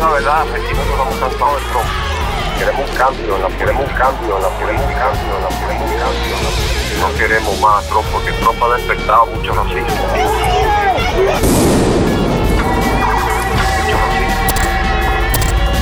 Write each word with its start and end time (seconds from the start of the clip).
sea 0.00 0.08
verdad, 0.08 0.42
aquí 0.54 0.72
nosotros 0.72 1.12
estamos 1.12 1.14
cansados 1.20 1.60
de 1.60 1.68
Trump. 1.68 1.90
Queremos 2.58 2.90
un 2.90 2.96
cambio, 2.96 3.38
la 3.38 3.48
queremos 3.56 3.84
un 3.84 3.96
cambio, 3.96 4.38
la 4.38 4.48
queremos 4.58 4.86
un 4.86 4.94
cambio, 4.94 5.32
la 5.40 5.48
queremos 5.60 5.90
un 5.90 5.98
cambio. 6.00 6.36
No 7.00 7.18
queremos 7.18 7.60
más 7.60 7.86
Trump 7.86 8.06
porque 8.12 8.32
Trump 8.32 8.62
ha 8.62 8.76
despertado 8.76 9.26
mucho 9.26 9.52
racismo. 9.52 10.00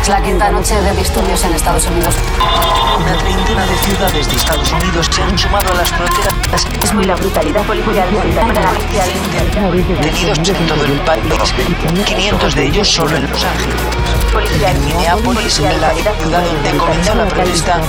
Es 0.00 0.08
la 0.08 0.20
quinta 0.20 0.50
noche 0.50 0.80
de 0.80 0.92
disturbios 0.92 1.42
en 1.44 1.54
Estados 1.54 1.86
Unidos. 1.86 2.14
Una 2.98 3.16
treintena 3.16 3.66
de 3.66 3.74
ciudades 3.78 4.28
de 4.28 4.36
Estados 4.36 4.72
Unidos 4.72 5.08
se 5.10 5.22
han 5.22 5.38
sumado 5.38 5.72
a 5.72 5.74
las 5.76 5.90
fronteras. 5.90 6.66
Es 6.82 6.92
muy 6.92 7.04
la 7.04 7.16
brutalidad 7.16 7.62
policial. 7.62 8.06
Detenidos 10.02 10.38
en 10.48 10.66
todo 10.66 10.84
el 10.84 11.00
país. 11.00 11.24
500 12.04 12.54
de 12.54 12.66
ellos 12.66 12.86
solo 12.86 13.16
en 13.16 13.30
Los 13.30 13.44
Ángeles. 13.44 14.03
En 14.66 14.84
Minneapolis, 14.84 15.58
en 15.58 15.80
la 15.80 15.90
ciudad 15.92 16.14
donde 16.22 16.78
comenzó 16.78 17.14
la 17.14 17.26
protesta, 17.26 17.80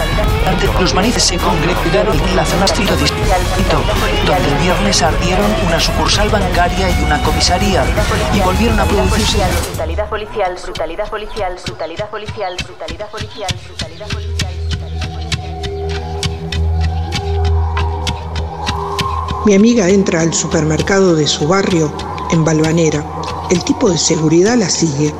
ante 0.47 0.65
los 0.79 0.93
manifestantes 0.93 1.23
se 1.23 1.37
congregaron 1.37 2.19
en 2.19 2.35
la 2.35 2.45
zona 2.45 2.65
Distrito, 2.65 3.77
donde 4.25 4.47
el 4.47 4.55
viernes 4.61 5.01
ardieron 5.01 5.45
una 5.65 5.79
sucursal 5.79 6.29
bancaria 6.29 6.89
y 6.89 7.03
una 7.03 7.21
comisaría 7.23 7.85
y 8.33 8.39
volvieron 8.41 8.79
a 8.79 8.85
producirse 8.85 9.37
Brutalidad 9.67 10.09
policial, 10.09 10.57
brutalidad 10.61 11.09
policial, 11.09 11.55
brutalidad 11.65 12.09
policial, 12.09 12.57
brutalidad 12.65 13.09
policial, 13.09 13.49
brutalidad 13.67 14.07
policial. 14.09 14.35
Mi 19.45 19.53
amiga 19.53 19.87
entra 19.89 20.21
al 20.21 20.33
supermercado 20.33 21.15
de 21.15 21.27
su 21.27 21.47
barrio 21.47 21.93
en 22.31 22.43
Balvanera. 22.43 23.05
El 23.51 23.63
tipo 23.63 23.89
de 23.89 23.97
seguridad 23.97 24.57
la 24.57 24.69
sigue. 24.69 25.13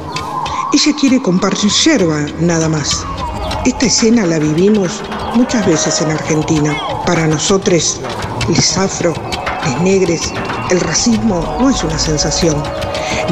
Ella 0.74 0.94
quiere 1.00 1.22
comprar 1.22 1.56
yerba 1.56 2.26
nada 2.40 2.68
más. 2.68 3.06
Esta 3.66 3.86
escena 3.86 4.26
la 4.26 4.40
vivimos 4.40 5.02
muchas 5.36 5.66
veces 5.66 6.02
en 6.02 6.12
Argentina. 6.12 6.76
Para 7.06 7.28
nosotros, 7.28 8.02
les 8.50 8.78
afro, 8.78 9.14
les 9.64 9.82
negres, 9.82 10.34
el 10.72 10.80
racismo 10.80 11.58
no 11.60 11.70
es 11.70 11.84
una 11.84 11.98
sensación, 11.98 12.56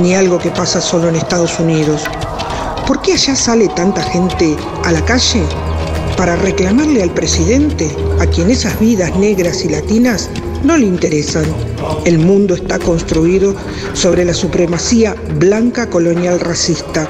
ni 0.01 0.13
algo 0.13 0.39
que 0.39 0.51
pasa 0.51 0.79
solo 0.79 1.09
en 1.09 1.15
Estados 1.15 1.59
Unidos. 1.59 2.03
¿Por 2.87 3.01
qué 3.01 3.13
allá 3.13 3.35
sale 3.35 3.67
tanta 3.69 4.03
gente 4.03 4.55
a 4.85 4.91
la 4.91 5.03
calle? 5.03 5.43
Para 6.15 6.35
reclamarle 6.35 7.03
al 7.03 7.11
presidente, 7.11 7.95
a 8.19 8.27
quien 8.27 8.51
esas 8.51 8.79
vidas 8.79 9.15
negras 9.15 9.65
y 9.65 9.69
latinas 9.69 10.29
no 10.63 10.77
le 10.77 10.85
interesan. 10.85 11.45
El 12.05 12.19
mundo 12.19 12.55
está 12.55 12.79
construido 12.79 13.55
sobre 13.93 14.23
la 14.23 14.33
supremacía 14.33 15.15
blanca 15.37 15.89
colonial 15.89 16.39
racista. 16.39 17.09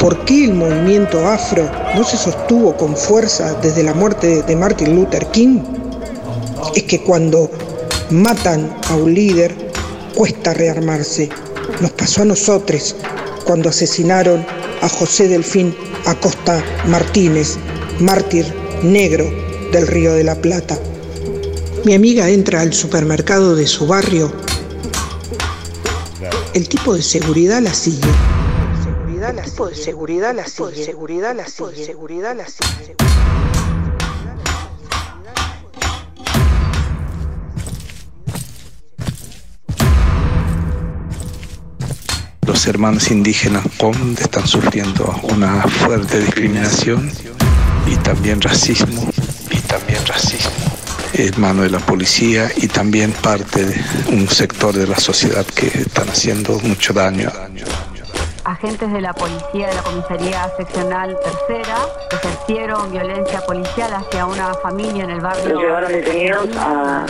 ¿Por 0.00 0.24
qué 0.24 0.44
el 0.44 0.54
movimiento 0.54 1.26
afro 1.26 1.70
no 1.94 2.04
se 2.04 2.16
sostuvo 2.16 2.76
con 2.76 2.96
fuerza 2.96 3.54
desde 3.62 3.82
la 3.82 3.94
muerte 3.94 4.42
de 4.42 4.56
Martin 4.56 4.94
Luther 4.94 5.26
King? 5.28 5.60
Es 6.74 6.82
que 6.84 7.00
cuando 7.00 7.50
matan 8.10 8.76
a 8.88 8.94
un 8.94 9.14
líder, 9.14 9.54
cuesta 10.14 10.54
rearmarse. 10.54 11.28
Nos 11.80 11.90
pasó 11.92 12.22
a 12.22 12.26
nosotros 12.26 12.94
cuando 13.44 13.70
asesinaron 13.70 14.44
a 14.82 14.88
José 14.88 15.28
Delfín 15.28 15.74
Acosta 16.04 16.62
Martínez, 16.86 17.56
mártir 17.98 18.46
negro 18.82 19.24
del 19.72 19.86
Río 19.86 20.12
de 20.12 20.24
la 20.24 20.34
Plata. 20.34 20.78
Mi 21.84 21.94
amiga 21.94 22.28
entra 22.28 22.60
al 22.60 22.72
supermercado 22.72 23.56
de 23.56 23.66
su 23.66 23.86
barrio. 23.86 24.32
El 26.54 26.68
tipo 26.68 26.94
de 26.94 27.02
seguridad 27.02 27.60
la 27.62 27.72
sigue. 27.72 28.08
El 29.28 29.42
tipo 29.42 29.66
de 29.66 29.74
seguridad 29.74 30.32
la 30.32 30.46
sigue. 30.46 30.84
Seguridad 30.84 31.34
la 31.34 31.46
sigue. 31.46 31.84
Seguridad 31.84 32.36
la 32.36 32.46
sigue. 32.46 32.94
Los 42.46 42.66
hermanos 42.68 43.10
indígenas 43.10 43.66
POM 43.78 44.14
están 44.16 44.46
sufriendo 44.46 45.12
una 45.24 45.62
fuerte 45.62 46.20
discriminación 46.20 47.10
y 47.86 47.96
también 47.96 48.40
racismo 48.40 49.10
y 49.50 49.58
también 49.62 50.06
racismo 50.06 50.52
en 51.14 51.40
mano 51.40 51.62
de 51.62 51.70
la 51.70 51.78
policía 51.78 52.50
y 52.56 52.68
también 52.68 53.10
parte 53.10 53.64
de 53.64 53.84
un 54.08 54.28
sector 54.28 54.74
de 54.74 54.86
la 54.86 54.98
sociedad 54.98 55.44
que 55.46 55.66
están 55.66 56.08
haciendo 56.08 56.60
mucho 56.60 56.92
daño. 56.92 57.32
Agentes 58.56 58.90
de 58.90 59.02
la 59.02 59.12
policía 59.12 59.68
de 59.68 59.74
la 59.74 59.82
comisaría 59.82 60.48
seccional 60.56 61.14
tercera 61.22 61.76
ejercieron 62.10 62.90
violencia 62.90 63.42
policial 63.42 63.92
hacia 63.92 64.24
una 64.24 64.54
familia 64.54 65.04
en 65.04 65.10
el 65.10 65.20
barrio. 65.20 65.48
Los 65.50 65.62
llevaron 65.62 65.92
detenidos 65.92 66.48
a, 66.56 67.04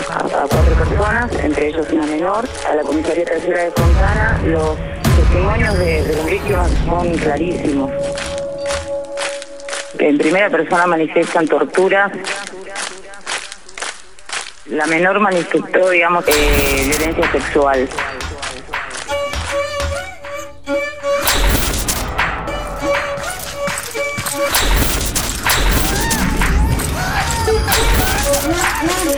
cuatro 0.50 0.74
personas, 0.74 1.32
entre 1.36 1.68
ellos 1.68 1.86
una 1.92 2.04
menor, 2.06 2.48
a 2.68 2.74
la 2.74 2.82
comisaría 2.82 3.24
tercera 3.26 3.62
de 3.62 3.70
Fontana. 3.70 4.40
Los 4.44 4.76
testimonios 5.16 5.78
de, 5.78 6.02
de 6.02 6.30
víctimas 6.32 6.68
son 6.84 7.16
clarísimos. 7.16 7.92
En 10.00 10.18
primera 10.18 10.50
persona 10.50 10.84
manifiestan 10.88 11.46
torturas. 11.46 12.10
La 14.66 14.86
menor 14.86 15.20
manifestó, 15.20 15.90
digamos, 15.90 16.24
eh, 16.26 16.88
violencia 16.90 17.30
sexual. 17.30 17.88
Brutalidad 28.76 29.08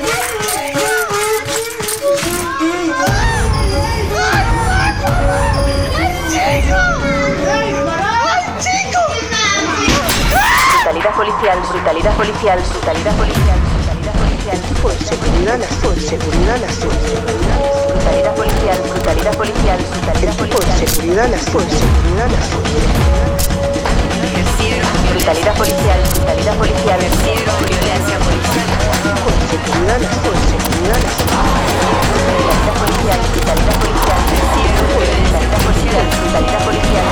policial, 11.16 11.58
brutalidad 11.68 12.14
policial, 12.14 12.60
brutalidad 12.70 13.16
policial, 13.16 13.58
brutalidad 13.74 14.22
policial. 14.22 14.94
De 14.94 15.06
seguridad 15.08 15.58
sigue. 15.66 16.08
Seguridad 16.08 16.58
sigue. 16.68 16.94
Brutalidad 17.88 18.34
policial, 18.36 18.78
brutalidad 18.92 19.34
policial, 19.36 19.78
brutalidad 19.90 20.34
policial. 20.36 20.62
seguridad 20.86 21.28
la 21.28 21.38
sigue. 21.38 21.78
Seguridad 21.78 22.30
la 22.30 22.38
Brutalidad 24.18 25.54
policial, 25.56 26.00
brutalidad 26.14 26.56
policial. 26.56 26.98
violencia 26.98 28.18
policial. 28.18 28.66
La 29.86 29.98
sigue. 29.98 30.38
Brutalidad 32.34 32.74
policial, 32.78 33.20
brutalidad 33.32 33.76
policial. 33.78 34.18
Brutalidad 35.22 35.60
policial, 35.64 36.06
brutalidad 36.22 36.62
policial. 36.64 37.06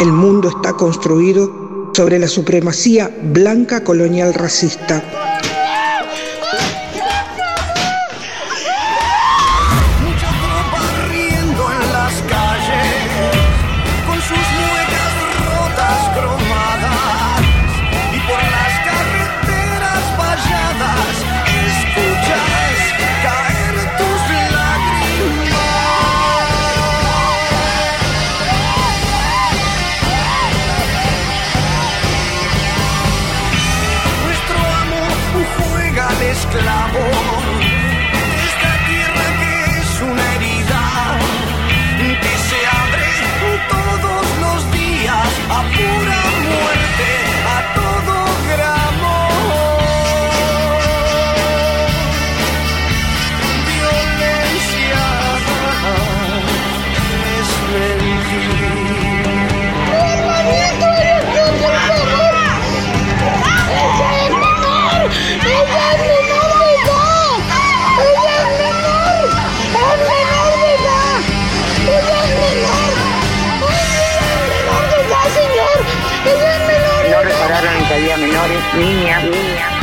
El 0.00 0.12
mundo 0.12 0.48
está 0.48 0.74
construido 0.74 1.63
sobre 1.94 2.18
la 2.18 2.26
supremacía 2.26 3.08
blanca 3.22 3.84
colonial 3.84 4.34
racista. 4.34 5.23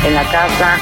En 0.03 0.15
la 0.15 0.23
casa, 0.23 0.77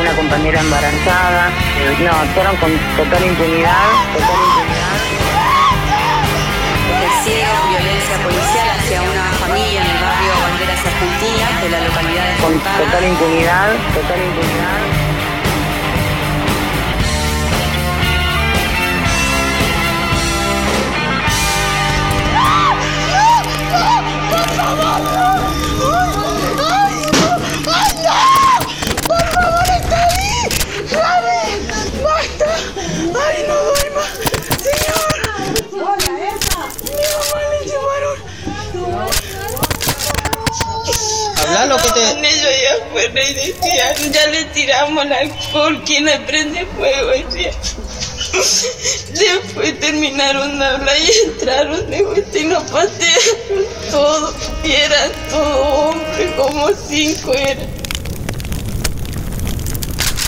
una 0.00 0.12
compañera 0.12 0.60
embarazada. 0.60 1.50
Eh, 1.78 1.96
no, 2.00 2.10
actuaron 2.10 2.56
con 2.56 2.70
total 2.96 3.24
impunidad, 3.24 3.86
total 4.12 4.38
impunidad. 4.46 4.98
Ejercieron 6.98 7.68
violencia 7.70 8.16
policial 8.22 8.68
hacia 8.78 9.02
una 9.02 9.24
familia 9.38 9.82
en 9.82 9.90
el 9.90 10.02
barrio 10.02 10.32
Banderas 10.42 10.80
Argentinas 10.86 11.62
de 11.62 11.68
la 11.70 11.80
localidad 11.86 12.24
de 12.26 12.42
Con 12.42 12.58
total 12.58 13.04
impunidad, 13.04 13.68
total 13.94 14.18
impunidad. 14.22 15.17
Afuera 42.86 43.22
y 43.22 43.34
decían, 43.34 44.12
ya 44.12 44.26
le 44.28 44.44
tiramos 44.46 45.04
el 45.04 45.12
alcohol, 45.12 45.82
¿quién 45.84 46.04
le 46.04 46.18
prende 46.20 46.66
fuego? 46.76 47.10
Decía. 47.10 47.52
Después 49.12 49.80
terminaron 49.80 50.58
de 50.58 50.64
hablar 50.64 50.96
y 51.00 51.28
entraron 51.28 51.90
de 51.90 52.02
vuelta 52.02 52.38
y 52.38 52.44
nos 52.44 52.62
patearon 52.64 53.64
todo. 53.90 54.34
Y 54.64 54.72
eran 54.72 55.10
todos 55.30 55.94
hombres, 55.94 56.30
como 56.36 56.68
cinco 56.88 57.34
eran. 57.34 57.77